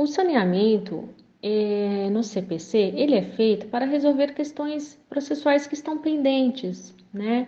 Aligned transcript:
O 0.00 0.06
saneamento 0.06 1.10
é, 1.42 2.08
no 2.08 2.22
CPC 2.22 2.94
ele 2.96 3.14
é 3.14 3.20
feito 3.20 3.66
para 3.66 3.84
resolver 3.84 4.32
questões 4.32 4.98
processuais 5.10 5.66
que 5.66 5.74
estão 5.74 5.98
pendentes, 5.98 6.94
né? 7.12 7.46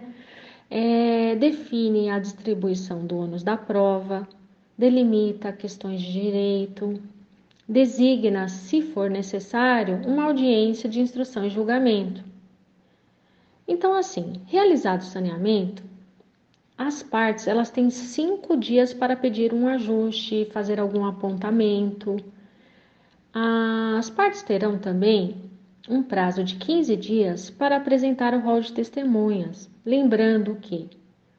É, 0.68 1.34
define 1.36 2.10
a 2.10 2.18
distribuição 2.18 3.06
do 3.06 3.16
ônus 3.16 3.42
da 3.42 3.56
prova, 3.56 4.28
delimita 4.76 5.50
questões 5.50 6.02
de 6.02 6.12
direito, 6.12 7.00
designa, 7.66 8.46
se 8.48 8.82
for 8.82 9.08
necessário, 9.08 10.02
uma 10.06 10.24
audiência 10.24 10.90
de 10.90 11.00
instrução 11.00 11.46
e 11.46 11.48
julgamento. 11.48 12.22
Então, 13.66 13.94
assim, 13.94 14.42
realizado 14.44 15.00
o 15.00 15.04
saneamento, 15.04 15.82
as 16.76 17.02
partes 17.02 17.46
elas 17.46 17.70
têm 17.70 17.88
cinco 17.88 18.58
dias 18.58 18.92
para 18.92 19.16
pedir 19.16 19.54
um 19.54 19.68
ajuste, 19.68 20.50
fazer 20.52 20.78
algum 20.78 21.06
apontamento. 21.06 22.22
As 23.34 24.10
partes 24.10 24.42
terão 24.42 24.78
também 24.78 25.36
um 25.88 26.02
prazo 26.02 26.44
de 26.44 26.56
15 26.56 26.96
dias 26.96 27.50
para 27.50 27.76
apresentar 27.76 28.34
o 28.34 28.40
rol 28.40 28.60
de 28.60 28.72
testemunhas, 28.72 29.70
lembrando 29.84 30.56
que 30.56 30.90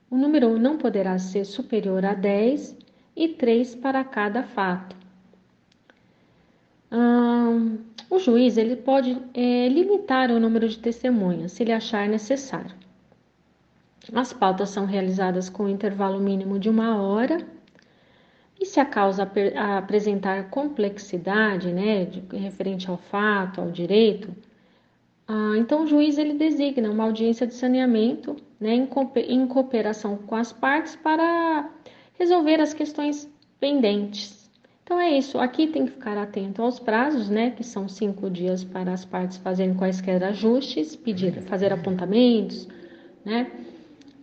o 0.09 0.17
número 0.17 0.57
não 0.57 0.77
poderá 0.77 1.17
ser 1.17 1.45
superior 1.45 2.05
a 2.05 2.13
10 2.13 2.77
e 3.15 3.27
3 3.29 3.75
para 3.75 4.03
cada 4.03 4.43
fato. 4.43 4.95
O 8.13 8.19
juiz 8.19 8.57
ele 8.57 8.75
pode 8.75 9.17
é, 9.33 9.67
limitar 9.67 10.29
o 10.29 10.39
número 10.39 10.69
de 10.69 10.77
testemunhas 10.77 11.53
se 11.53 11.63
ele 11.63 11.71
achar 11.71 12.07
necessário. 12.07 12.75
As 14.13 14.31
pautas 14.31 14.69
são 14.69 14.85
realizadas 14.85 15.49
com 15.49 15.67
intervalo 15.67 16.19
mínimo 16.19 16.59
de 16.59 16.69
uma 16.69 17.01
hora. 17.01 17.43
E 18.59 18.65
se 18.65 18.79
a 18.79 18.85
causa 18.85 19.29
apresentar 19.77 20.49
complexidade, 20.49 21.71
né, 21.73 22.07
referente 22.31 22.89
ao 22.89 22.97
fato, 22.97 23.59
ao 23.59 23.71
direito, 23.71 24.33
ah, 25.27 25.55
então 25.57 25.83
o 25.83 25.87
juiz 25.87 26.17
ele 26.17 26.33
designa 26.33 26.89
uma 26.89 27.03
audiência 27.05 27.47
de 27.47 27.53
saneamento, 27.53 28.35
né, 28.59 28.75
em, 28.75 28.87
em 29.27 29.47
cooperação 29.47 30.17
com 30.17 30.35
as 30.35 30.53
partes 30.53 30.95
para 30.95 31.69
resolver 32.17 32.59
as 32.61 32.73
questões 32.73 33.29
pendentes. 33.59 34.49
Então 34.83 34.99
é 34.99 35.17
isso. 35.17 35.39
Aqui 35.39 35.67
tem 35.67 35.85
que 35.85 35.91
ficar 35.91 36.17
atento 36.17 36.61
aos 36.61 36.79
prazos, 36.79 37.29
né, 37.29 37.51
que 37.51 37.63
são 37.63 37.87
cinco 37.87 38.29
dias 38.29 38.63
para 38.63 38.91
as 38.91 39.05
partes 39.05 39.37
fazerem 39.37 39.73
quaisquer 39.73 40.23
ajustes, 40.23 40.95
pedir, 40.95 41.41
fazer 41.43 41.71
apontamentos, 41.73 42.67
né 43.25 43.51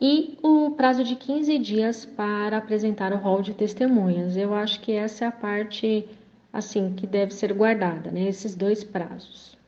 e 0.01 0.39
o 0.43 0.70
prazo 0.70 1.05
de 1.05 1.15
15 1.15 1.59
dias 1.59 2.05
para 2.06 2.56
apresentar 2.56 3.12
o 3.12 3.19
rol 3.19 3.43
de 3.43 3.53
testemunhas. 3.53 4.37
Eu 4.37 4.55
acho 4.55 4.81
que 4.81 4.93
essa 4.93 5.27
é 5.27 5.29
a 5.29 5.33
parte 5.33 6.09
assim 6.53 6.95
que 6.95 7.06
deve 7.06 7.34
ser 7.34 7.53
guardada, 7.53 8.11
né? 8.11 8.23
Esses 8.28 8.56
dois 8.56 8.83
prazos. 8.83 9.59